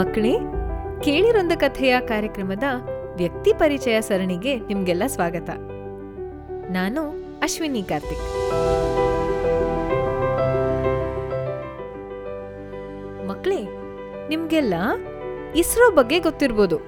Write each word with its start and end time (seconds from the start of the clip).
ಮಕ್ಕಳೇ, 0.00 0.32
ಕೇಳಿರೊಂದ 1.02 1.52
ಕಥೆಯ 1.52 2.00
ಕಾರ್ಯಕ್ರಮದ 2.00 2.62
ವ್ಯಕ್ತಿ 3.16 3.52
ಪರಿಚಯ 3.52 4.00
ಸರಣಿಗೆ 4.00 4.56
ನಿಮ್ಗೆಲ್ಲ 4.56 5.02
ಸ್ವಾಗತ. 5.06 5.50
ನಾನು 6.70 7.10
ಅಶ್ವಿನಿ 7.38 7.82
ಕಾರ್ತಿಕ್. 7.82 8.20
ಮಕ್ಕಳೇ, 13.28 13.66
ನಿಮ್ಗೆಲ್ಲ 14.28 14.74
ಇಸ್ರೋ 15.56 15.90
ಬಗ್ಗೆ 15.90 16.18
ಗೊತ್ತಿರ್ಬೋದು. 16.18 16.80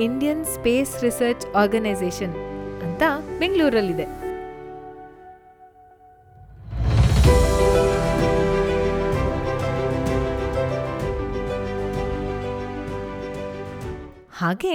ಇಂಡಿಯನ್ 0.00 0.44
ಸ್ಪೇಸ್ 0.44 1.02
ರಿಸರ್ಚ್ 1.02 1.46
ಆರ್ಗನೈಸೇಷನ್ 1.54 2.34
ಅಂತ 2.82 3.02
ಬೆಂಗಳೂರಲ್ಲಿದೆ. 3.38 4.21
ಹಾಗೆ 14.32 14.74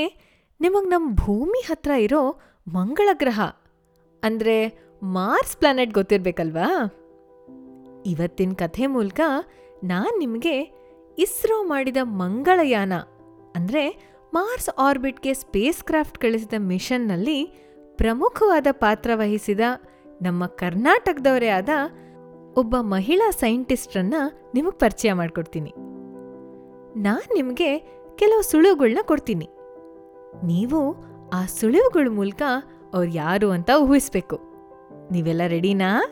ನಿಮಗೆ 0.61 0.89
ನಮ್ಮ 0.89 1.07
ಭೂಮಿ 1.15 1.61
ಹತ್ರ 1.67 1.91
ಇರೋ 2.05 2.21
ಮಂಗಳ 2.67 3.09
ಗ್ರಹ 3.13 3.41
ಅಂದರೆ 4.23 4.55
ಮಾರ್ಸ್ 5.15 5.55
ಪ್ಲಾನೆಟ್ 5.57 5.93
ಗೊತ್ತಿರಬೇಕಲ್ವಾ? 5.93 6.67
ಇವತ್ತಿನ 8.05 8.53
ಕಥೆ 8.53 8.85
ಮೂಲಕ 8.87 9.19
ನಾನು 9.83 10.13
ನಿಮಗೆ 10.17 10.55
ಇಸ್ರೋ 11.17 11.57
ಮಾಡಿದ 11.63 11.99
ಮಂಗಳಯಾನ, 12.03 12.93
ಅಂದರೆ 13.55 13.83
ಮಾರ್ಸ್ 14.33 14.69
ಆರ್ಬಿಟ್ಗೆ 14.77 15.33
ಸ್ಪೇಸ್ 15.33 15.83
ಕ್ರಾಫ್ಟ್ 15.83 16.17
ಕಳಿಸಿದ 16.17 16.55
ಮಿಷನ್ನಲ್ಲಿ 16.71 17.39
ಪ್ರಮುಖವಾದ 17.99 18.67
ಪಾತ್ರ 18.71 19.11
ವಹಿಸಿದ 19.15 19.59
ನಮ್ಮ 20.21 20.45
ಕರ್ನಾಟಕದವರೇ 20.45 21.49
ಆದ 21.49 21.69
ಒಬ್ಬ 22.55 22.75
ಮಹಿಳಾ 22.93 23.29
ಸೈಂಟಿಸ್ಟ್ರನ್ನ 23.31 24.17
ನಿಮಗೆ 24.53 24.77
ಪರಿಚಯ 24.77 25.11
ಮಾಡಿಕೊಡ್ತೀನಿ. 25.13 25.71
ನಾನು 27.01 27.27
ನಿಮಗೆ 27.33 27.69
ಕೆಲವು 28.17 28.41
ಸುಳುವುಗಳನ್ನ 28.41 28.97
ಕೊಡ್ತೀನಿ. 29.01 29.49
ನೀವು 30.43 30.95
ಆ 31.33 31.45
ಸುಳಿವುಗಳ 31.45 32.07
ಮೂಲಕ 32.09 32.41
ಅವ್ರು 32.93 33.11
ಯಾರು 33.11 33.49
ಅಂತ 33.49 33.69
ಊಹಿಸ್ಬೇಕು. 33.79 34.39
ನೀವೆಲ್ಲ 35.11 35.41
ರೆಡಿನಾ? 35.47 36.03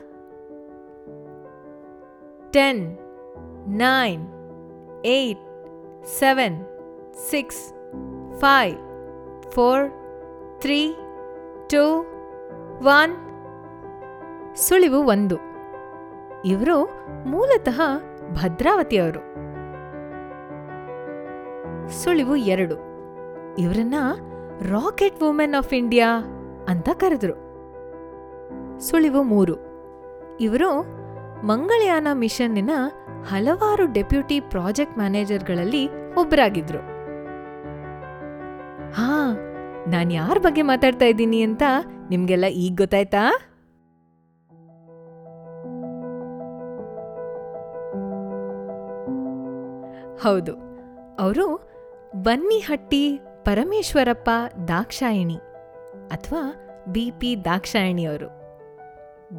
Ten, 2.52 2.98
nine, 3.68 4.28
eight, 5.06 5.42
seven, 6.06 6.66
six, 7.30 7.74
five, 8.40 8.78
four, 9.52 9.92
three, 10.62 10.96
two, 11.70 12.06
one. 12.80 13.16
ಸುಳಿವು 14.56 14.98
ಒಂದು. 14.98 15.38
ಇವರು 16.46 16.90
ಮೂಲತಃ 17.26 17.82
ಭದ್ರಾವತಿಯವರು. 18.32 19.20
ಸುಳಿವು 21.90 22.36
ಎರಡು. 22.36 22.76
ಇವರನ್ನ 23.58 23.94
ರಾಕೆಟ್ 24.62 25.24
ವುಮೆನ್ 25.24 25.56
ಆಫ್ 25.56 25.74
ಇಂಡಿಯಾ 25.74 26.08
ಅಂತ 26.68 26.90
ಕರೆದ್ರು. 26.94 27.36
ಸುಳಿವು 28.80 29.24
ಮೂರು. 29.24 29.56
ಇವರು 30.40 30.70
ಮಂಗಳಯಾನ 31.46 32.08
ಮಿಷನ್ನಿನ 32.14 32.70
ಹಲವಾರು 33.24 33.94
ಡೆಪ್ಯೂಟಿ 33.94 34.40
ಪ್ರಾಜೆಕ್ಟ್ 34.40 34.98
ಮ್ಯಾನೇಜರ್ಗಳಲ್ಲಿ 34.98 35.90
ಒಬ್ಬರಾಗಿದ್ರು 36.16 36.80
ಹಾ, 38.94 39.34
ನಾನು 39.88 40.14
ಯಾರ 40.14 40.38
ಬಗ್ಗೆ 40.38 40.62
ಮಾತಾಡ್ತಾ 40.62 41.06
ಇದ್ದೀನಿ 41.06 41.42
ಅಂತ 41.42 41.64
ನಿಮ್ಗೆಲ್ಲ 42.10 42.46
ಈಗ 42.46 42.74
ಗೊತ್ತಾಯ್ತಾ? 42.78 43.24
ಹೌದು, 50.24 50.54
ಅವರು 51.20 51.75
ಬನ್ನಿಹಟ್ಟಿ 52.16 53.20
ಪರಮೇಶ್ವರಪ್ಪ 53.46 54.30
ದಾಕ್ಷಾಯಿಣಿ 54.68 55.38
ಅಥವಾ 56.12 56.56
ಬಿ 56.88 57.12
ಪಿ 57.12 57.46
ದಾಕ್ಷಾಯಣಿಯವರು. 57.46 58.28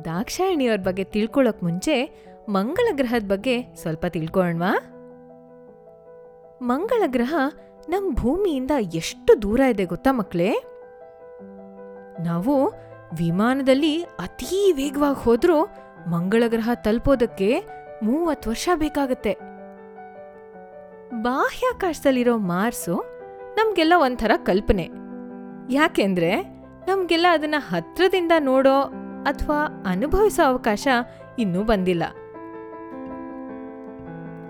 ದಾಕ್ಷಾಯಣಿಯವ್ರ 0.05 0.81
ಬಗ್ಗೆ 0.81 1.05
ತಿಳ್ಕೊಳ್ಳೋಕೆ 1.05 1.59
ಮುಂಚೆ 1.63 2.25
ಮಂಗಳ 2.49 2.97
ಗ್ರಹದ 2.97 3.23
ಬಗ್ಗೆ 3.29 3.63
ಸ್ವಲ್ಪ 3.75 4.07
ತಿಳ್ಕೊಳ್ಳೋಣವಾ 4.07 4.93
ಮಂಗಳ 6.63 7.03
ಗ್ರಹ 7.07 7.35
ನಮ್ಮ 7.89 8.15
ಭೂಮಿಯಿಂದ 8.15 8.71
ಎಷ್ಟು 8.95 9.43
ದೂರ 9.43 9.61
ಇದೆ 9.61 9.85
ಗೊತ್ತಾ 9.85 10.13
ಮಕ್ಕಳೇ 10.13 10.53
ನಾವು 12.21 12.73
ವಿಮಾನದಲ್ಲಿ 13.17 14.03
ಅತೀ 14.03 14.73
ವೇಗವಾಗಿ 14.73 15.25
ಹೋದ್ರೂ 15.25 15.65
ಮಂಗಳ 16.09 16.43
ಗ್ರಹ 16.47 16.71
ತಲುಪೋದಕ್ಕೆ 16.75 17.61
ಮೂವತ್ತು 18.03 18.51
ವರ್ಷ 18.51 18.69
ಬೇಕಾಗತ್ತೆ. 18.75 19.56
ಬಾಹ್ಯಾಕಾಶದಲ್ಲಿರೋ 21.13 22.37
ಮಾರ್ಸು 22.37 23.05
ನಮಗೆಲ್ಲ 23.55 23.93
ಒಂಥರ 23.97 24.31
ಕಲ್ಪನೆ. 24.45 24.89
ಯಾಕೆಂದ್ರೆ 25.71 26.43
ನಮಗೆಲ್ಲ 26.87 27.27
ಅದನ್ನ 27.31 27.55
ಹತ್ರದಿಂದ 27.59 28.33
ನೋಡೋ 28.39 28.83
ಅಥವಾ 29.25 29.83
ಅನುಭವಿಸೋ 29.87 30.47
ಅವಕಾಶ 30.47 30.89
ಇನ್ನೂ 31.39 31.63
ಬಂದಿಲ್ಲ. 31.63 32.03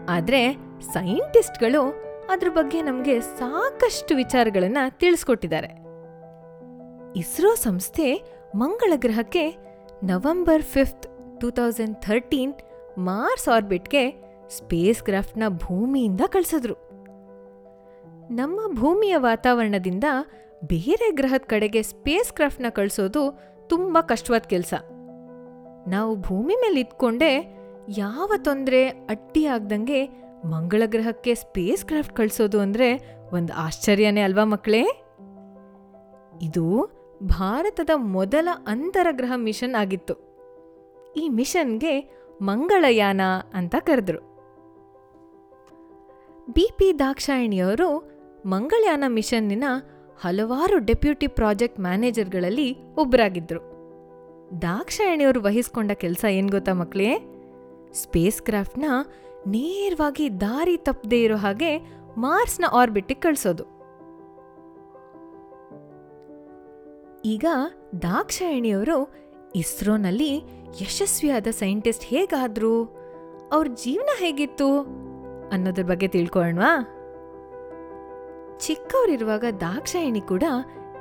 ಆದ್ರೆ 0.09 0.53
ಸೈಂಟಿಸ್ಟ್ಗಳು 0.81 2.07
ಅದ್ರ 2.31 2.49
ಬಗ್ಗೆ 2.49 2.83
ನಮಗೆ 2.83 3.21
ಸಾಕಷ್ಟು 3.21 4.17
ವಿಚಾರಗಳನ್ನು 4.17 4.99
ತಿಳಿಸ್ಕೊಟ್ಟಿದ್ದಾರೆ. 4.99 5.69
ಇಸ್ರೋ 7.19 7.55
ಸಂಸ್ಥೆ 7.55 8.23
ಮಂಗಳ 8.57 8.93
ಗ್ರಹಕ್ಕೆ 8.97 9.57
November 10.05 10.63
fifth, 10.63 11.41
two 11.41 11.51
thousand 11.51 12.03
thirteen 12.03 12.55
Mars 12.99 13.49
ಆರ್ಬಿಟ್ಗೆ 13.49 14.26
space 14.49 15.03
ಕ್ರಾಫ್ಟ್ನ 15.03 15.43
ಭೂಮಿಯಿಂದ 15.49 16.21
ಕಳಿಸಿದ್ರು. 16.27 16.75
ನಮ್ಮ 18.31 18.61
ಭೂಮಿಯ 18.75 19.17
ವಾತಾವರಣದಿಂದ 19.17 20.05
ಬೇರೆ 20.65 21.11
ಗ್ರಹದ 21.11 21.41
ಕಡೆಗೆ 21.47 21.83
ಸ್ಪೇಸ್ 21.83 22.33
ಕ್ರಾಫ್ಟ್ನ 22.33 22.67
ಕಳಿಸೋದು 22.69 23.39
ತುಂಬ 23.67 23.99
ಕಷ್ಟವಾದ 24.01 24.41
ಕೆಲಸ. 24.41 24.75
ನಾವು 25.89 26.17
ಭೂಮಿ 26.17 26.55
ಮೇಲೆ 26.55 26.81
ಇದ್ಕೊಂಡೇ 26.81 27.57
ಯಾವ 27.99 28.33
ತೊಂದರೆ 28.37 28.89
ಅಡ್ಡಿ 28.89 29.47
ಆಗ್ದಂಗೆ 29.47 30.07
ಮಂಗಳ 30.45 30.83
ಗ್ರಹಕ್ಕೆ 30.87 31.35
ಸ್ಪೇಸ್ 31.35 31.85
ಕ್ರಾಫ್ಟ್ 31.85 32.17
ಕಳಿಸೋದು 32.17 32.61
ಅಂದರೆ 32.61 33.19
ಒಂದು 33.33 33.53
ಆಶ್ಚರ್ಯನೇ 33.53 34.21
ಅಲ್ವಾ 34.21 34.45
ಮಕ್ಕಳೇ? 34.45 34.83
ಇದು 36.43 36.91
ಭಾರತದ 37.23 37.91
ಮೊದಲ 37.95 38.49
ಅಂತರಗ್ರಹ 38.67 39.33
ಮಿಷನ್ 39.37 39.75
ಆಗಿತ್ತು. 39.75 40.15
ಈ 41.17 41.29
ಮಿಷನ್ಗೆ 41.29 42.01
ಮಂಗಳಯಾನ 42.43 43.21
ಅಂತ 43.55 43.75
ಕರೆದ್ರು. 43.79 44.36
ಬಿ 46.49 46.71
ಪಿ 46.79 46.99
ದಾಕ್ಷಾಯಣಿಯವರು 46.99 47.89
ಮಂಗಳಯಾನ 48.47 49.05
ಮಿಷನ್ನಿನ 49.07 49.65
ಹಲವಾರು 50.21 50.79
ಡೆಪ್ಯೂಟಿ 50.79 51.27
ಪ್ರಾಜೆಕ್ಟ್ 51.27 51.81
ಮ್ಯಾನೇಜರ್ಗಳಲ್ಲಿ 51.81 52.77
ಒಬ್ಬರಾಗಿದ್ದರು. 52.95 53.61
ದಾಕ್ಷಾಯಣಿಯವರು 54.63 55.41
ವಹಿಸ್ಕೊಂಡ 55.43 55.93
ಕೆಲಸ 55.93 56.25
ಏನು 56.31 56.49
ಗೊತ್ತಾ 56.49 56.73
ಮಕ್ಕಳೇ 56.73 57.09
ಸ್ಪೇಸ್ 57.93 58.43
ಕ್ರಾಫ್ಟ್ನ 58.43 58.85
ನೇರವಾಗಿ 59.47 60.41
ದಾರಿ 60.41 60.77
ತಪ್ಪದೇ 60.77 61.23
ಇರೋ 61.23 61.37
ಹಾಗೆ 61.37 61.79
ಮಾರ್ಸ್ನ 62.17 62.65
ಆರ್ಬಿಟಿಗೆ 62.73 63.21
ಕಳಿಸೋದು. 63.21 63.65
ಈಗ 67.25 67.45
ದಾಕ್ಷಾಯಣಿಯವರು 68.03 68.99
ಇಸ್ರೋನಲ್ಲಿ 69.55 70.33
ಯಶಸ್ವಿಯಾದ 70.83 71.47
ಸೈಂಟಿಸ್ಟ್ 71.51 72.05
ಹೇಗಾದ್ರು 72.05 72.85
ಅವ್ರ 73.53 73.67
ಜೀವನ 73.85 74.09
ಹೇಗಿತ್ತು? 74.19 74.69
ಅನ್ನೋದ್ರ 75.53 75.83
ಬಗ್ಗೆ 75.83 76.09
ತಿಳ್ಕೊಳ್ಳೋಣವಾ 76.09 76.93
ಚಿಕ್ಕವರಿರುವಾಗ 78.57 79.45
ದಾಕ್ಷಾಯಿಣಿ 79.61 80.21
ಕೂಡ 80.21 80.43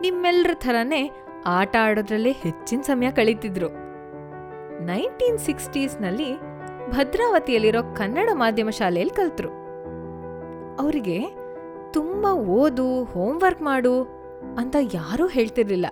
ನಿಮ್ಮೆಲ್ಲರ 0.01 0.49
ಥರನೇ 0.53 1.11
ಆಟ 1.45 1.75
ಆಡೋದ್ರಲ್ಲೇ 1.81 2.31
ಹೆಚ್ಚಿನ 2.31 2.81
ಸಮಯ 2.81 3.11
ಕಳೀತಿದ್ರು. 3.11 3.69
ನೈನ್ಟೀನ್ 4.85 5.39
ಸಿಕ್ಸ್ಟೀಸ್ನಲ್ಲಿ 5.39 6.37
ಭದ್ರಾವತಿಯಲ್ಲಿರೋ 6.89 7.93
ಕನ್ನಡ 7.95 8.29
ಮಾಧ್ಯಮ 8.33 8.69
ಶಾಲೆಯಲ್ಲಿ 8.69 9.15
ಕಲ್ತರು. 9.15 9.49
ಅವರಿಗೆ 10.75 11.19
ತುಂಬ 11.93 12.25
ಓದು, 12.27 13.03
ಹೋಮ್ವರ್ಕ್ 13.03 13.61
ಮಾಡು 13.61 14.03
ಅಂತ 14.57 14.75
ಯಾರೂ 14.93 15.27
ಹೇಳ್ತಿರ್ಲಿಲ್ಲ. 15.27 15.85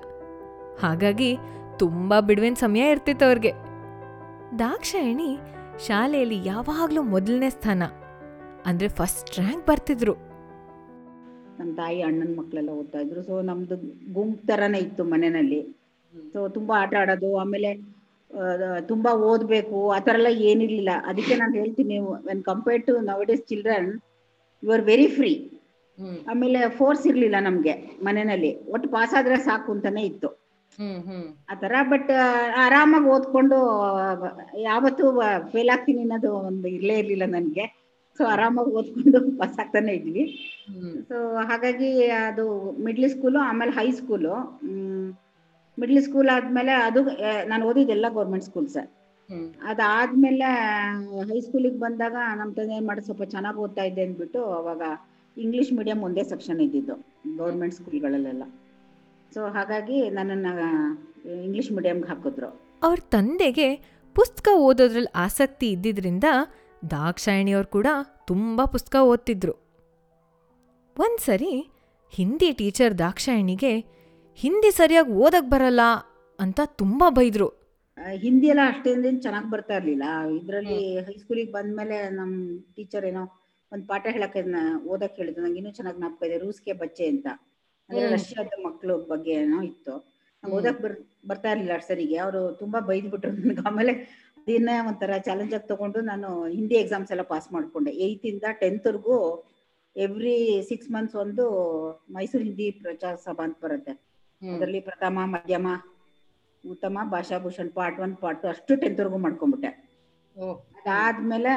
ಹಾಗಾಗಿ 0.84 1.38
ತುಂಬ 1.78 2.20
ಬಿಡುವಿನ 2.20 2.54
ಸಮಯ 2.54 2.92
ಇರ್ತಿತ್ತು 2.92 3.26
ಅವ್ರಿಗೆ. 3.26 3.52
ದಾಕ್ಷಾಯಿಣಿ 4.60 5.40
ಶಾಲೆಯಲ್ಲಿ 5.88 6.48
ಯಾವಾಗಲೂ 6.48 7.02
ಮೊದಲನೇ 7.02 7.50
ಸ್ಥಾನ. 7.50 7.84
ಅಂದರೆ 8.70 8.88
ಫಸ್ಟ್ 9.00 9.30
ರ್ಯಾಂಕ್ 9.40 9.66
ಬರ್ತಿದ್ರು. 9.70 10.14
ನಮ್ಮ 11.58 11.72
ತಾಯಿ 11.80 12.00
ಅಣ್ಣನ 12.08 12.32
ಮಕ್ಕಳೆಲ್ಲ 12.40 12.72
ಓದ್ತಾ 12.80 13.00
ಇದ್ರು. 13.06 13.22
ಸೊ 13.30 13.34
ನಮ್ದು 13.50 13.76
ಗುಂಪು 14.16 14.42
ತರಾನೇ 14.50 14.80
ಇತ್ತು 14.86 15.04
ಮನೆಯಲ್ಲಿ. 15.14 15.62
ಸೊ 16.34 16.40
ತುಂಬಾ 16.58 16.74
ಆಟ 16.84 16.94
ಆಡೋದು 17.02 17.30
ಆಮೇಲೆ 17.44 17.72
ತುಂಬಾ 18.92 19.12
ಓದ್ಬೇಕು 19.30 19.80
ಆ 19.96 19.98
ಥರ 20.06 20.16
ಎಲ್ಲ 20.20 20.30
ಏನಿರ್ಲಿಲ್ಲ. 20.52 20.92
ಅದಕ್ಕೆ 21.10 21.36
ನಾನು 21.42 21.54
ಹೇಳ್ತೀನಿ 21.62 21.98
when 22.30 22.42
compare 22.52 22.82
to 22.88 22.94
now 23.10 23.22
days 23.32 23.44
children 23.52 23.90
you 24.64 24.72
are 24.78 24.86
very 24.92 25.08
free 25.18 25.34
ಆಮೇಲೆ 26.32 26.60
ಫೋರ್ಸ್ 26.80 27.04
ಇರ್ಲಿಲ್ಲ 27.12 27.38
ನಮ್ಗೆ 27.48 27.74
ಮನೆಯಲ್ಲಿ. 28.08 28.52
ಒಟ್ಟು 28.74 28.88
ಪಾಸ್ 28.96 29.14
ಆದ್ರೆ 29.20 29.38
ಸಾಕು 29.50 29.70
ಅಂತಾನೆ 29.76 30.04
ಇತ್ತು. 30.12 30.30
ಆತರ 31.52 31.74
ತರ 31.74 31.82
ಬಟ್ 31.92 32.12
ಆರಾಮಾಗಿ 32.64 33.08
ಓದ್ಕೊಂಡು 33.16 33.58
ಯಾವತ್ತು 34.68 34.68
ಯಾವತ್ತೂ 34.70 35.06
ಫೇಲ್ 35.54 35.72
ಆಗ್ತೀನಿ 35.74 36.02
ಅನ್ನೋದು 36.06 36.30
ಒಂದು 36.50 36.68
ಇರ್ಲೇ 36.78 36.96
ಇರ್ಲಿಲ್ಲ 37.02 37.26
ನನ್ಗೆ. 37.36 37.66
ಸೊ 38.20 38.24
ಆರಾಮಾಗಿ 38.26 38.72
ಓದ್ಕೊಂಡು 38.72 39.20
ಪಾಸ್ 39.40 39.56
ಆಗ್ತಾನೆ 39.60 39.94
ಇದ್ವಿ. 39.94 40.24
ಸೊ 41.10 41.16
ಹಾಗಾಗಿ 41.50 41.90
ಅದು 42.28 42.46
ಮಿಡ್ಲ್ 42.80 43.10
ಸ್ಕೂಲು 43.10 43.40
ಆಮೇಲೆ 43.40 43.72
ಹೈ 43.72 43.88
ಸ್ಕೂಲು 43.92 44.34
ಮಿಡ್ಲ್ 45.78 46.02
ಸ್ಕೂಲ್ 46.02 46.30
ಆದ್ಮೇಲೆ 46.30 46.74
ಅದು 46.88 47.02
ನಾನು 47.48 47.64
ಓದಿದ್ದೆಲ್ಲ 47.66 48.10
ಗೌರ್ಮೆಂಟ್ 48.10 48.46
ಸ್ಕೂಲ್ಸ್ 48.46 48.78
ಅದಾದ್ಮೇಲೆ 49.68 50.48
ಹೈಸ್ಕೂಲಿಗೆ 51.30 51.80
ಬಂದಾಗ 51.80 52.16
ನಮ್ಮ 52.36 52.50
ತಂದೆ 52.54 52.76
ಏನ್ 52.76 52.88
ಮಾಡಿ 52.88 53.02
ಸ್ವಲ್ಪ 53.02 53.24
ಚೆನ್ನಾಗಿ 53.24 53.60
ಓದ್ತಾ 53.60 53.84
ಇದ್ದೆ 53.84 54.04
ಅಂದ್ಬಿಟ್ಟು 54.04 54.42
ಅವಾಗ 54.54 54.82
ಇಂಗ್ಲಿಷ್ 55.38 55.72
ಮೀಡಿಯಂ 55.74 56.04
ಒಂದೇ 56.04 56.24
ಸೆಕ್ಷನ್ 56.24 56.60
ಇದ್ದಿದ್ದು 56.60 56.96
ಗೌರ್ಮೆಂಟ್ 57.38 57.76
ಸ್ಕೂಲ್ಗಳಲ್ಲೆಲ್ಲ 57.76 58.44
ಸೊ 59.32 59.42
ಹಾಗಾಗಿ 59.48 59.98
ನನ್ನನ್ನು 60.10 60.52
ಇಂಗ್ಲಿಷ್ 61.44 61.72
ಮೀಡಿಯಂಗೆ 61.72 62.08
ಹಾಕಿದ್ರು. 62.08 62.50
ಅವ್ರ 62.84 63.00
ತಂದೆಗೆ 63.10 63.68
ಪುಸ್ತಕ 64.16 64.48
ಓದೋದ್ರಲ್ಲಿ 64.66 65.12
ಆಸಕ್ತಿ 65.16 65.68
ಇದ್ದಿದ್ರಿಂದ 65.72 66.28
ದಾಕ್ಷಾಯಣಿಯವ್ರು 66.92 67.68
ಕೂಡ 67.68 67.88
ತುಂಬ 68.28 68.62
ಪುಸ್ತಕ 68.66 68.96
ಓದ್ತಿದ್ರು. 68.96 69.54
ಒಂದ್ಸರಿ 70.98 71.70
ಹಿಂದಿ 72.12 72.52
ಟೀಚರ್ 72.52 73.00
ದಾಕ್ಷಾಯಣಿಗೆ 73.00 73.80
ಹಿಂದಿ 74.36 74.72
ಸರಿಯಾಗಿ 74.72 75.12
ಓದಕ್ 75.12 75.50
ಬರಲ್ಲ 75.50 75.80
ಅಂತ 76.40 76.60
ತುಂಬ 76.66 77.04
ಬೈದ್ರು. 77.10 77.48
ಹಿಂದಿ 78.16 78.48
ಎಲ್ಲ 78.48 78.60
ಅಷ್ಟೇಂದೇನು 78.66 79.22
ಚೆನ್ನಾಗಿ 79.22 79.50
ಬರ್ತಾ 79.50 79.76
ಇರ್ಲಿಲ್ಲ. 79.76 80.04
ಇದರಲ್ಲಿ 80.42 81.00
ಹೈಸ್ಕೂಲಿಗೆ 81.00 81.52
ಬಂದ್ಮೇಲೆ 81.52 82.10
ನಮ್ಮ 82.10 82.60
ಟೀಚರ್ 82.76 83.06
ಏನೋ 83.06 83.22
ಒಂದು 83.74 83.88
ಪಾಠ 83.88 84.08
ಹೇಳಕ್ಕೆ 84.10 84.42
ಓದಕ್ಕೆ 84.42 84.88
ಓದಕ್ 84.88 85.18
ಹೇಳಿದ್ರು. 85.18 85.44
ನಂಗೆ 85.44 85.58
ಇನ್ನೂ 85.58 85.72
ಚೆನ್ನಾಗಿ 85.72 85.98
ಜ್ಞಾಪಕ 85.98 86.24
ಇದೆ. 86.24 86.38
ರೂಸ್ಕೆ 86.38 86.74
ಬಚ್ಚೆ 86.74 87.08
ಅಂತ. 87.08 87.28
ಅಂದ್ರೆ. 87.90 88.12
ರಷ್ಯಾದ 88.12 88.66
ಮಕ್ಕಳು 88.66 88.98
ಬಗ್ಗೆ 88.98 89.32
ಏನೋ 89.32 89.62
ಇತ್ತು. 89.62 90.14
ಓದಕ್ 90.50 90.82
ಬರ್ 90.82 91.00
ಬರ್ತಾ 91.28 91.52
ಇರ್ಲಿಲ್ಲ 91.52 91.78
ಸರಿಗೆ. 91.88 92.18
ಅವರು 92.18 92.52
ತುಂಬಾ 92.52 92.80
ಬೈದ್ಬಿಟ್ರು 92.80 93.32
ನನ್ಗೆ. 93.32 93.68
ಆಮೇಲೆ 93.68 94.23
ಅದನ್ನೇ 94.44 94.74
ಒಂಥರ 94.88 95.18
ಚಾಲೆಂಜ್ 95.26 95.54
ಆಗಿ 95.58 95.68
ತಗೊಂಡು 95.68 96.00
ನಾನು 96.02 96.30
ಹಿಂದಿ 96.56 96.76
ಎಕ್ಸಾಮ್ಸ್ 96.76 97.12
ಎಲ್ಲ 97.14 97.24
ಪಾಸ್ 97.34 97.48
ಮಾಡ್ಕೊಂಡೆ. 97.54 97.92
ಏಯ್ತಿಂದ 98.06 98.44
ಇಂದ 98.44 98.60
ಟೆಂತ್ವರೆಗೂ 98.64 99.18
ಎವ್ರಿ 99.96 100.38
ಸಿಕ್ಸ್ 100.70 100.90
ಮಂತ್ಸ್ 100.92 101.16
ಒಂದು 101.24 101.44
ಮೈಸೂರು 102.16 102.44
ಹಿಂದಿ 102.44 102.68
ಪ್ರಚಾರ 102.86 103.14
ಸಭಾ 103.26 103.44
ಅಂತ 103.48 103.58
ಬರುತ್ತೆ. 103.66 103.94
ಅದರಲ್ಲಿ 104.42 104.80
ಪ್ರಥಮ 104.80 105.26
ಮಧ್ಯಮ 105.34 105.68
ಉತ್ತಮ 106.64 106.98
ಭಾಷಾಭೂಷಣ್ 107.12 107.72
ಪಾರ್ಟ್ 107.78 108.00
ಒನ್ 108.06 108.16
ಪಾರ್ಟ್ 108.24 108.42
ಟು 108.42 108.48
ಅಷ್ಟು 108.48 108.76
ಟೆಂತ್ವರೆಗೂ 108.84 109.18
ಮಾಡ್ಕೊಂಡ್ಬಿಟ್ಟೆ. 109.18 109.72
ಅದಾದ್ಮೇಲೆ 110.80 111.54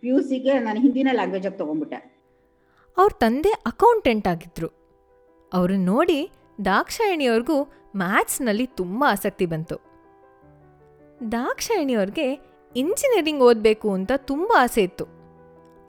ಪಿ 0.00 0.08
ಯು 0.08 0.18
ಸಿಗೆ 0.28 0.54
ನಾನು 0.66 0.80
ಹಿಂದಿನ 0.80 1.08
ಲ್ಯಾಂಗ್ವೇಜ್ 1.12 1.46
ಆಗಿ 1.46 1.58
ತಗೊಂಡ್ಬಿಟ್ಟೆ. 1.62 2.00
ಅವ್ರ 2.96 3.12
ತಂದೆ 3.24 3.52
ಅಕೌಂಟೆಂಟ್ 3.72 4.28
ಆಗಿದ್ರು. 4.34 4.70
ಅವ್ರನ್ನ 5.52 5.86
ನೋಡಿ 5.92 6.20
ದಾಕ್ಷಾಯಣಿಯವ್ರಿಗೂ 6.64 7.58
ಮ್ಯಾಥ್ಸ್ನಲ್ಲಿ 8.02 8.66
ತುಂಬ 8.80 9.04
ಆಸಕ್ತಿ 9.14 9.46
ಬಂತು. 9.46 9.76
ದಾಕ್ಷಾಯಣಿಯವ್ರಿಗೆ 11.20 12.32
ಇಂಜಿನಿಯರಿಂಗ್ 12.76 13.42
ಓದಬೇಕು 13.42 13.92
ಅಂತ 13.92 14.12
ತುಂಬ 14.16 14.52
ಆಸೆ 14.58 14.82
ಇತ್ತು. 14.82 15.04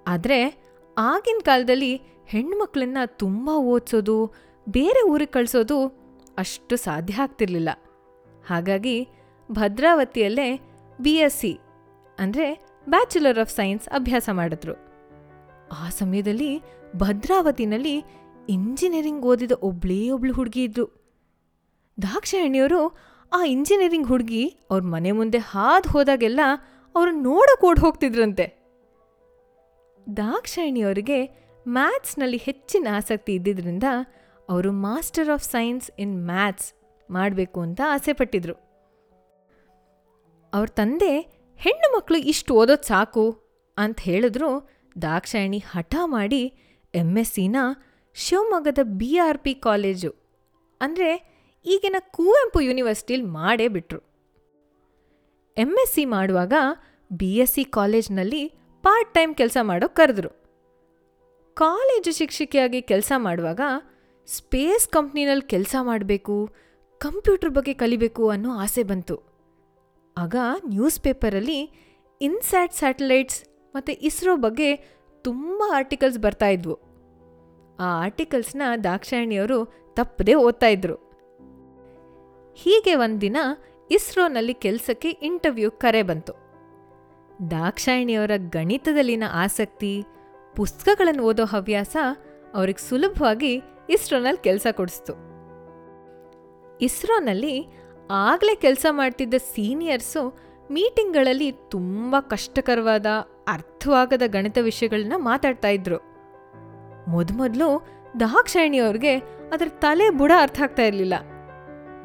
ಆದರೆ 0.08 0.40
ಆಗಿನ 0.98 1.40
ಕಾಲದಲ್ಲಿ 1.44 1.96
ಹೆಣ್ಮಕ್ಳನ್ನ 2.28 2.98
ತುಂಬ 3.06 3.50
ಓದಿಸೋದು, 3.50 4.34
ಬೇರೆ 4.70 5.10
ಊರಿಗೆ 5.10 5.32
ಕಳಿಸೋದು 5.32 5.88
ಅಷ್ಟು 6.38 6.76
ಸಾಧ್ಯ 6.76 7.14
ಆಗ್ತಿರ್ಲಿಲ್ಲ. 7.14 7.70
ಹಾಗಾಗಿ 8.50 9.08
ಭದ್ರಾವತಿಯಲ್ಲೇ 9.52 10.58
ಬಿ 11.02 11.14
ಎಸ್ 11.16 11.36
ಸಿ 11.36 11.60
ಅಂದರೆ 12.20 12.54
ಬ್ಯಾಚುಲರ್ 12.90 13.40
ಆಫ್ 13.40 13.52
ಸೈನ್ಸ್ 13.52 13.90
ಅಭ್ಯಾಸ 13.90 14.30
ಮಾಡಿದ್ರು. 14.34 14.74
ಆ 15.72 15.90
ಸಮಯದಲ್ಲಿ 15.90 16.62
ಭದ್ರಾವತಿನಲ್ಲಿ 16.96 18.04
ಇಂಜಿನಿಯರಿಂಗ್ 18.50 19.26
ಓದಿದ 19.26 19.52
ಒಬ್ಳೇ 19.52 20.10
ಒಬ್ಳು 20.10 20.34
ಹುಡುಗಿ 20.34 20.64
ಇದ್ರು. 20.64 20.86
ದಾಕ್ಷಾಯಣಿಯವರು 22.02 22.82
ಆ 23.32 23.44
ಇಂಜಿನಿಯರಿಂಗ್ 23.46 24.08
ಹುಡುಗಿ 24.08 24.44
ಅವ್ರ 24.72 24.82
ಮನೆ 24.84 25.12
ಮುಂದೆ 25.12 25.38
ಹಾದು 25.38 25.90
ಹೋದಾಗೆಲ್ಲ 25.90 26.40
ಅವರು 26.96 27.12
ನೋಡಕ್ 27.12 27.66
ಓಡ್ 27.66 27.80
ಹೋಗ್ತಿದ್ರಂತೆ. 27.80 28.46
ದಾಕ್ಷಾಯಣಿಯವರಿಗೆ 30.18 31.20
ಮ್ಯಾಥ್ಸ್ನಲ್ಲಿ 31.68 32.38
ಹೆಚ್ಚಿನ 32.38 32.88
ಆಸಕ್ತಿ 32.96 33.34
ಇದ್ದಿದ್ದರಿಂದ 33.34 33.84
ಅವರು 34.50 34.72
master 34.72 35.30
of 35.30 35.44
science 35.44 35.92
in 36.00 36.26
maths 36.26 36.74
ಮಾಡಬೇಕು 37.12 37.60
ಅಂತ 37.62 37.82
ಆಸೆ 37.88 38.14
ಪಟ್ಟಿದ್ರು. 38.14 38.56
ಅವ್ರ 40.54 40.68
ತಂದೆ, 40.68 41.14
ಹೆಣ್ಣು 41.60 41.98
ಮಕ್ಕಳು 41.98 42.18
ಇಷ್ಟು 42.18 42.56
ಓದೋದು 42.56 42.88
ಸಾಕು 42.88 43.26
ಅಂತ 43.78 44.00
ಹೇಳಿದ್ರು 44.00 44.50
ದಾಕ್ಷಾಯಣಿ 45.02 45.60
ಹಠ 45.72 45.96
ಮಾಡಿ 46.06 46.44
ಎಂ 46.94 47.18
ಎಸ್ 47.18 47.34
ಸಿನ 47.34 47.58
ಶಿವಮೊಗ್ಗದ 48.16 48.80
ಬಿ 48.84 49.18
ಆರ್ 49.18 49.38
ಪಿ 49.38 49.54
ಕಾಲೇಜು 49.54 50.12
ಅಂದರೆ 50.82 51.10
ಈಗಿನ 51.74 51.96
ಕುವೆಂಪು 52.00 52.60
ಯೂನಿವರ್ಸಿಟಿಲಿ 52.62 53.24
ಮಾಡೇ 53.24 53.68
ಬಿಟ್ರು. 53.68 54.00
ಎಂ 55.58 55.78
ಎಸ್ 55.84 55.94
ಸಿ 55.94 56.06
ಮಾಡುವಾಗ 56.06 56.54
ಬಿ 57.14 57.38
ಎಸ್ 57.38 57.54
ಸಿ 57.54 57.64
ಕಾಲೇಜ್ನಲ್ಲಿ 57.64 58.48
ಪಾರ್ಟ್ 58.84 59.14
ಟೈಮ್ 59.14 59.36
ಕೆಲಸ 59.36 59.58
ಮಾಡೋಕೆ 59.62 59.96
ಕರೆದ್ರು. 59.96 60.30
ಕಾಲೇಜು 61.54 62.12
ಶಿಕ್ಷಕಿಯಾಗಿ 62.12 62.82
ಕೆಲಸ 62.82 63.12
ಮಾಡುವಾಗ 63.18 63.62
ಸ್ಪೇಸ್ 64.28 64.90
ಕಂಪ್ನಿನಲ್ಲಿ 64.90 65.48
ಕೆಲಸ 65.48 65.76
ಮಾಡಬೇಕು, 65.82 66.50
ಕಂಪ್ಯೂಟರ್ 66.98 67.50
ಬಗ್ಗೆ 67.50 67.74
ಕಲಿಬೇಕು 67.74 68.30
ಅನ್ನೋ 68.30 68.52
ಆಸೆ 68.52 68.84
ಬಂತು. 68.84 69.18
ಆಗ 70.18 70.36
ನ್ಯೂಸ್ 70.68 71.02
ಪೇಪರಲ್ಲಿ 71.02 71.60
ಇನ್ಸ್ಯಾಟ್ 72.22 72.74
ಸ್ಯಾಟಲೈಟ್ಸ್ 72.74 73.44
ಮತ್ತು 73.76 73.92
ಇಸ್ರೋ 73.94 74.36
ಬಗ್ಗೆ 74.36 74.76
ತುಂಬ 75.24 75.64
ಆರ್ಟಿಕಲ್ಸ್ 75.74 76.20
ಬರ್ತಾ 76.20 76.48
ಇದ್ವು. 76.48 76.76
ಆ 77.80 78.04
ಆರ್ಟಿಕಲ್ಸ್ನ 78.04 78.62
ದಾಕ್ಷಾಯಣಿಯವರು 78.84 79.60
ತಪ್ಪದೇ 79.94 80.34
ಓದ್ತಾ 80.34 80.68
ಇದ್ರು. 80.68 81.07
ಹೀಗೆ 82.60 82.96
ಒಂದಿನ 82.96 83.38
ಇಸ್ರೋನಲ್ಲಿ 83.92 84.54
ಕೆಲಸಕ್ಕೆ 84.54 85.10
ಇಂಟರ್ವ್ಯೂ 85.10 85.72
ಕರೆ 85.72 86.04
ಬಂತು. 86.04 86.34
ದಾಕ್ಷಾಯಣಿಯವರ 87.52 88.32
ಗಣಿತದಲ್ಲಿನ 88.50 89.24
ಆಸಕ್ತಿ, 89.32 90.06
ಪುಸ್ತಕಗಳನ್ನು 90.56 91.24
ಓದೋ 91.24 91.46
ಹವ್ಯಾಸ 91.46 91.98
ಅವ್ರಿಗೆ 92.54 92.90
ಸುಲಭವಾಗಿ 92.90 93.62
ಇಸ್ರೋನಲ್ಲಿ 93.90 94.44
ಕೆಲಸ 94.44 94.68
ಕೊಡಿಸ್ತು. 94.72 95.14
ಇಸ್ರೋನಲ್ಲಿ 96.82 97.68
ಆಗಲೇ 98.12 98.56
ಕೆಲಸ 98.56 98.86
ಮಾಡ್ತಿದ್ದ 98.90 99.34
ಸೀನಿಯರ್ಸು 99.38 100.40
ಮೀಟಿಂಗ್ಗಳಲ್ಲಿ 100.72 101.52
ತುಂಬ 101.52 102.16
ಕಷ್ಟಕರವಾದ, 102.20 103.06
ಅರ್ಥವಾಗದ 103.48 104.22
ಗಣಿತ 104.28 104.58
ವಿಷಯಗಳನ್ನ 104.62 105.14
ಮಾತಾಡ್ತಾ 105.16 105.68
ಇದ್ರು. 105.68 105.98
ಮೊದಮೊದಲು 107.08 107.88
ದಾಕ್ಷಾಯಣಿಯವ್ರಿಗೆ 108.20 109.18
ಅದರ 109.54 109.68
ತಲೆ 109.70 110.10
ಬುಡ 110.10 110.32
ಅರ್ಥ 110.40 110.62
ಆಗ್ತಾ 110.62 110.84
ಇರಲಿಲ್ಲ. 110.84 111.14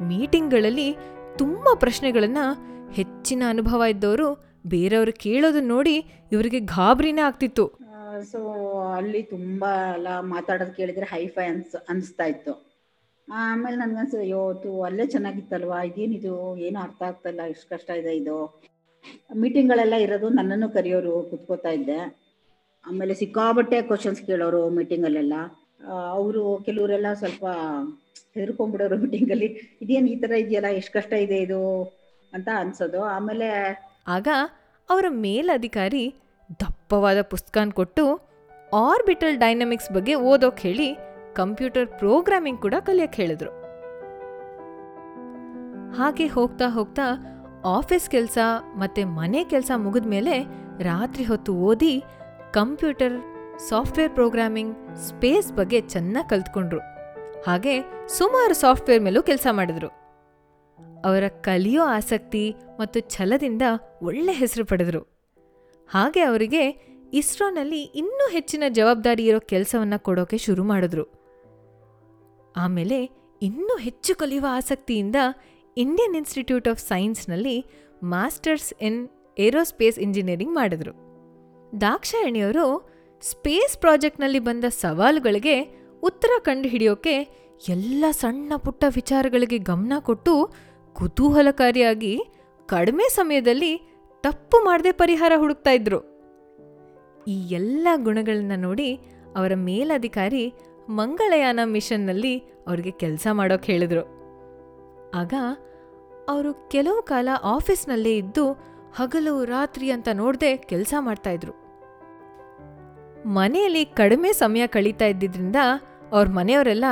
ಮೀಟಿಂಗ್ಗಳಲ್ಲಿ 0.01 0.95
ತುಂಬ 1.37 1.67
ಪ್ರಶ್ನೆಗಳನ್ನು 1.75 2.45
ಹೆಚ್ಚಿನ 2.91 3.43
ಅನುಭವ 3.49 3.83
ಇದ್ದವರು 3.83 4.27
ಬೇರೆಯವರು 4.67 5.13
ಕೇಳೋದನ್ನ 5.13 5.67
ನೋಡಿ 5.67 5.95
ಇವರಿಗೆ 6.31 6.59
ಗಾಬರಿನೇ 6.59 7.21
ಆಗ್ತಿತ್ತು. 7.21 7.79
ಸೊ 8.31 8.39
ಅಲ್ಲಿ 8.91 9.23
ತುಂಬ 9.23 9.65
ಎಲ್ಲ 9.93 10.19
ಮಾತಾಡೋದು 10.19 10.73
ಕೇಳಿದ್ರೆ 10.73 11.05
ಹೈಫೈ 11.05 11.45
ಅನ್ಸ್, 11.45 11.75
ಅನಿಸ್ತಾ 11.89 12.23
ಇತ್ತು. 12.23 12.73
ಆಮೇಲೆ 13.31 13.77
ನನಗನ್ಸ 13.77 14.15
ಅಯ್ಯೋ 14.19 14.53
ತು 14.53 14.81
ಅಲ್ಲೇ 14.81 15.05
ಚೆನ್ನಾಗಿತ್ತಲ್ವಾ? 15.05 15.83
ಇದೇನಿದು 15.83 16.57
ಏನು 16.57 16.79
ಅರ್ಥ 16.79 17.03
ಆಗ್ತಾ 17.03 17.29
ಇಲ್ಲ 17.29 17.41
ಎಷ್ಟು 17.41 17.69
ಕಷ್ಟ 17.69 17.89
ಇದೆ 17.89 18.17
ಇದು. 18.17 18.61
ಮೀಟಿಂಗ್ಗಳೆಲ್ಲ 19.35 19.93
ಇರೋದು 19.93 20.29
ನನ್ನನ್ನು 20.29 20.69
ಕರೆಯೋರು 20.69 21.23
ಕುತ್ಕೋತಾ 21.23 21.69
ಇದ್ದೆ. 21.69 21.99
ಆಮೇಲೆ 22.87 23.13
ಸಿಕ್ಕಾಬಟ್ಟೆ 23.13 23.81
ಕ್ವಶನ್ಸ್ 23.81 24.21
ಕೇಳೋರು 24.21 24.69
ಮೀಟಿಂಗಲ್ಲೆಲ್ಲ 24.69 25.33
ಅವರು 26.09 26.59
ಕೆಲವರೆಲ್ಲ 26.65 27.13
ಸ್ವಲ್ಪ 27.13 27.45
ಹೆದರ್ಕೊಂಡ್ಬಿಡೋರು 28.35 28.97
ಮೀಟಿಂಗಲ್ಲಿ 29.03 29.49
ಇದೇನು 29.83 30.07
ಈ 30.13 30.17
ಥರ 30.23 30.31
ಇದೆಯಲ್ಲ, 30.43 30.69
ಎಷ್ಟು 30.79 30.93
ಕಷ್ಟ 30.97 31.13
ಇದೆ 31.25 31.37
ಇದು 31.45 31.59
ಅಂತ 32.33 32.49
ಅನ್ಸೋದು. 32.61 32.99
ಆಮೇಲೆ 33.15 33.47
ಆಗ 34.15 34.27
ಅವರ 34.89 35.05
ಮೇಲಧಿಕಾರಿ 35.25 36.05
ದಪ್ಪವಾದ 36.61 37.19
ಪುಸ್ತಕನ 37.33 37.71
ಕೊಟ್ಟು 37.79 38.05
ಆರ್ಬಿಟಲ್ 38.87 39.35
ಡೈನಮಿಕ್ಸ್ 39.43 39.91
ಬಗ್ಗೆ 39.97 40.13
ಓದೋಕೆ 40.29 40.61
ಹೇಳಿ 40.67 40.89
ಕಂಪ್ಯೂಟರ್ 41.41 41.87
ಪ್ರೋಗ್ರಾಮಿಂಗ್ 42.01 42.59
ಕೂಡ 42.65 42.75
ಕಲಿಯಕ್ಕೆ 42.87 43.19
ಹೇಳಿದ್ರು. 43.21 43.51
ಹಾಗೆ 45.97 46.25
ಹೋಗ್ತಾ 46.37 46.67
ಹೋಗ್ತಾ 46.77 47.05
ಆಫೀಸ್ 47.77 48.07
ಕೆಲಸ 48.15 48.37
ಮತ್ತೆ 48.81 49.01
ಮನೆ 49.19 49.41
ಕೆಲಸ 49.53 49.71
ಮುಗಿದ 49.83 50.09
ಮೇಲೆ 50.15 50.35
ರಾತ್ರಿ 50.89 51.23
ಹೊತ್ತು 51.31 51.51
ಓದಿ 51.69 51.93
ಕಂಪ್ಯೂಟರ್ 52.59 53.15
ಸಾಫ್ಟ್ವೇರ್ 53.69 54.11
ಪ್ರೋಗ್ರಾಮಿಂಗ್ 54.19 54.73
ಸ್ಪೇಸ್ 55.07 55.49
ಬಗ್ಗೆ 55.59 55.81
ಚೆನ್ನಾಗಿ 55.93 56.29
ಕಲ್ತ್ಕೊಂಡ್ರು. 56.29 56.81
ಹಾಗೆ 57.47 57.81
ಸುಮಾರು 58.07 58.53
ಸಾಫ್ಟ್ವೇರ್ 58.53 59.03
ಮೇಲೂ 59.03 59.23
ಕೆಲಸ 59.23 59.47
ಮಾಡಿದ್ರು. 59.51 59.87
ಅವರ 61.05 61.27
ಕಲಿಯೋ 61.27 61.83
ಆಸಕ್ತಿ 61.83 62.55
ಮತ್ತು 62.79 62.99
ಛಲದಿಂದ 62.99 63.61
ಒಳ್ಳೆ 64.01 64.31
ಹೆಸರು 64.31 64.65
ಪಡೆದರು. 64.65 64.99
ಹಾಗೆ 65.89 66.21
ಅವರಿಗೆ 66.21 66.69
ಇಸ್ರೋನಲ್ಲಿ 67.13 67.81
ಇನ್ನೂ 67.81 68.29
ಹೆಚ್ಚಿನ 68.29 68.63
ಜವಾಬ್ದಾರಿ 68.69 69.25
ಇರೋ 69.25 69.39
ಕೆಲಸವನ್ನ 69.39 69.93
ಕೊಡೋಕೆ 69.97 70.37
ಶುರು 70.37 70.63
ಮಾಡಿದ್ರು. 70.63 71.03
ಆಮೇಲೆ 72.57 73.09
ಇನ್ನೂ 73.41 73.77
ಹೆಚ್ಚು 73.77 74.15
ಕಲಿಯುವ 74.15 74.45
ಆಸಕ್ತಿಯಿಂದ 74.49 75.15
ಇಂಡಿಯನ್ 75.77 76.15
ಇನ್ಸ್ಟಿಟ್ಯೂಟ್ 76.15 76.67
ಆಫ್ 76.67 76.79
ಸೈನ್ಸ್ನಲ್ಲಿ 76.79 77.65
ಮಾಸ್ಟರ್ಸ್ 78.03 78.73
ಇನ್ 78.81 79.09
ಏರೋಸ್ಪೇಸ್ 79.37 79.99
ಇಂಜಿನಿಯರಿಂಗ್ 79.99 80.55
ಮಾಡಿದ್ರು. 80.55 80.91
ದಾಕ್ಷಾಯಣಿಯವರು 81.81 82.89
ಸ್ಪೇಸ್ 83.21 83.77
ಪ್ರಾಜೆಕ್ಟ್ನಲ್ಲಿ 83.77 84.39
ಬಂದ 84.39 84.65
ಸವಾಲುಗಳಿಗೆ 84.65 85.82
ಉತ್ತರ 86.03 86.29
ಕಂಡುಹಿಡಿಯೋಕೆ 86.39 87.15
ಎಲ್ಲ 87.69 88.05
ಸಣ್ಣ 88.11 88.53
ಪುಟ್ಟ 88.57 88.83
ವಿಚಾರಗಳಿಗೆ 88.95 89.57
ಗಮನ 89.57 89.93
ಕೊಟ್ಟು 89.99 90.53
ಕುತೂಹಲಕಾರಿಯಾಗಿ 90.93 92.19
ಕಡಿಮೆ 92.65 93.09
ಸಮಯದಲ್ಲಿ 93.09 93.71
ತಪ್ಪು 94.21 94.57
ಮಾಡದೆ 94.65 94.91
ಪರಿಹಾರ 94.91 95.31
ಹುಡುಕ್ತಾ 95.37 95.71
ಇದ್ರು. 95.71 95.99
ಈ 97.27 97.35
ಎಲ್ಲ 97.51 97.87
ಗುಣಗಳನ್ನ 97.95 98.51
ನೋಡಿ 98.55 98.89
ಅವರ 99.35 99.51
ಮೇಲಧಿಕಾರಿ 99.55 100.53
ಮಂಗಳಯಾನ 100.89 101.59
ಮಿಷನ್ನಲ್ಲಿ 101.65 102.39
ಅವ್ರಿಗೆ 102.39 102.91
ಕೆಲಸ 102.91 103.27
ಮಾಡೋಕೆ 103.31 103.71
ಹೇಳಿದ್ರು. 103.71 104.03
ಆಗ 105.15 105.33
ಅವರು 106.29 106.69
ಕೆಲವು 106.69 107.01
ಕಾಲ 107.01 107.29
ಆಫೀಸ್ನಲ್ಲೇ 107.43 108.17
ಇದ್ದು 108.17 108.45
ಹಗಲು 108.95 109.45
ರಾತ್ರಿ 109.45 109.91
ಅಂತ 109.91 110.09
ನೋಡದೆ 110.13 110.57
ಕೆಲಸ 110.57 110.93
ಮಾಡ್ತಾ 110.99 111.29
ಇದ್ರು. 111.29 111.53
ಮನೆಯಲ್ಲಿ 113.25 113.85
ಕಡಿಮೆ 113.85 114.33
ಸಮಯ 114.33 114.67
ಕಳೀತಾ 114.67 115.05
ಇದ್ದಿದ್ರಿಂದ 115.05 115.55
ಅವ್ರ 116.13 116.27
ಮನೆಯವರೆಲ್ಲ, 116.29 116.85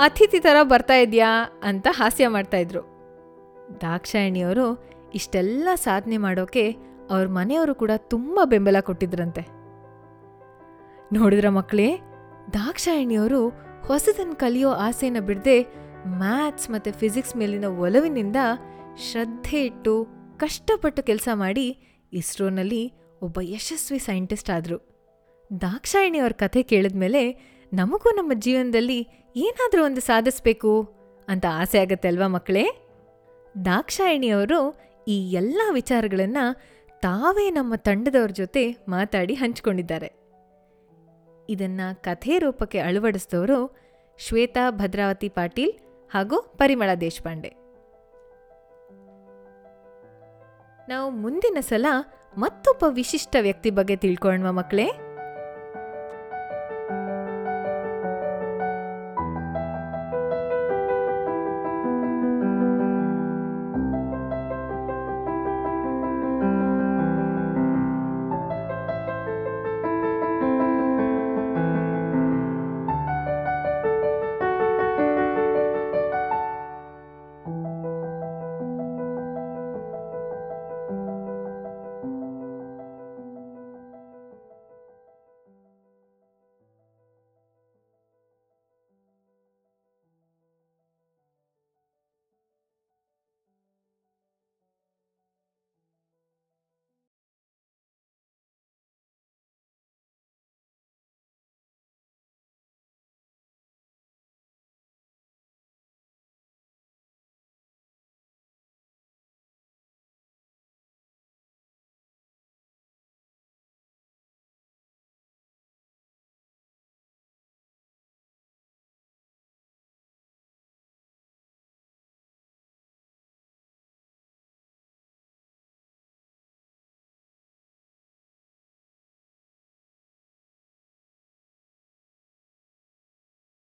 ಅತಿಥಿ 0.00 0.40
ಥರ 0.40 0.56
ಬರ್ತಾ 0.62 0.94
ಇದೆಯಾ? 0.94 1.60
ಅಂತ 1.62 1.86
ಹಾಸ್ಯ 1.90 2.28
ಮಾಡ್ತಾ 2.28 2.56
ಇದ್ರು. 2.56 2.82
ದಾಕ್ಷಾಯಣಿಯವರು 3.80 4.84
ಇಷ್ಟೆಲ್ಲ 5.14 5.68
ಸಾಧನೆ 5.74 6.16
ಮಾಡೋಕೆ 6.16 6.70
ಅವ್ರ 7.10 7.26
ಮನೆಯವರು 7.26 7.74
ಕೂಡ 7.74 7.90
ತುಂಬ 7.96 8.40
ಬೆಂಬಲ 8.44 8.76
ಕೊಟ್ಟಿದ್ರಂತೆ. 8.80 9.42
ನೋಡಿದ್ರ 11.12 11.48
ಮಕ್ಕಳೇ, 11.48 11.98
ದಾಕ್ಷಾಯಣಿಯವರು 12.52 13.48
ಹೊಸದನ್ನು 13.86 14.36
ಕಲಿಯೋ 14.36 14.70
ಆಸೆನ 14.70 15.16
ಬಿಡದೆ 15.20 15.62
ಮ್ಯಾಥ್ಸ್ 16.06 16.70
ಮತ್ತು 16.70 16.92
ಫಿಸಿಕ್ಸ್ 16.92 17.36
ಮೇಲಿನ 17.36 17.64
ಒಲವಿನಿಂದ 17.64 18.36
ಶ್ರದ್ಧೆ 19.10 19.64
ಇಟ್ಟು 19.64 20.06
ಕಷ್ಟಪಟ್ಟು 20.36 21.02
ಕೆಲಸ 21.02 21.28
ಮಾಡಿ 21.34 21.66
ಇಸ್ರೋನಲ್ಲಿ 22.12 22.92
ಒಬ್ಬ 23.22 23.38
ಯಶಸ್ವಿ 23.42 23.98
ಸೈಂಟಿಸ್ಟ್ 23.98 24.50
ಆದರು. 24.50 24.78
ದಾಕ್ಷಾಯಣಿಯವ್ರ 25.60 26.32
ಕಥೆ 26.32 26.62
ಕೇಳಿದ್ಮೇಲೆ 26.62 27.51
ನಮಗೂ 27.72 28.10
ನಮ್ಮ 28.10 28.32
ಜೀವನದಲ್ಲಿ 28.34 29.08
ಏನಾದರೂ 29.36 29.84
ಒಂದು 29.84 30.00
ಸಾಧಿಸ್ಬೇಕು 30.00 30.92
ಅಂತ 31.28 31.46
ಆಸೆ 31.50 31.78
ಆಗತ್ತೆ 31.78 32.08
ಅಲ್ವಾ 32.08 32.26
ಮಕ್ಕಳೇ? 32.26 32.64
ದಾಕ್ಷಾಯಣಿಯವರು 33.64 34.76
ಈ 35.08 35.32
ಎಲ್ಲ 35.32 35.60
ವಿಚಾರಗಳನ್ನು 35.72 36.56
ತಾವೇ 37.00 37.50
ನಮ್ಮ 37.50 37.74
ತಂಡದವ್ರ 37.76 38.30
ಜೊತೆ 38.30 38.76
ಮಾತಾಡಿ 38.88 39.34
ಹಂಚಿಕೊಂಡಿದ್ದಾರೆ. 39.34 40.12
ಇದನ್ನ 41.48 41.80
ಕಥೆ 41.92 42.38
ರೂಪಕ್ಕೆ 42.38 42.78
ಅಳವಡಿಸಿದವರು 42.78 43.76
ಶ್ವೇತಾ 44.18 44.70
ಭದ್ರಾವತಿ 44.70 45.28
ಪಾಟೀಲ್ 45.28 45.72
ಹಾಗೂ 46.12 46.54
ಪರಿಮಳ 46.58 46.94
ದೇಶಪಾಂಡೆ. 47.00 47.48
ನಾವು 50.88 51.10
ಮುಂದಿನ 51.10 51.56
ಸಲ 51.60 51.86
ಮತ್ತೊಬ್ಬ 52.36 52.84
ವಿಶಿಷ್ಟ 52.88 53.36
ವ್ಯಕ್ತಿ 53.40 53.70
ಬಗ್ಗೆ 53.70 53.96
ತಿಳ್ಕೊಳ್ಳೋಣ 53.96 54.50
ಮಕ್ಕಳೇ. 54.50 54.88